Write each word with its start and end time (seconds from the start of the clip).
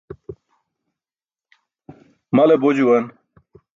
Male 2.35 2.55
bo 2.61 2.69
juwan. 2.77 3.05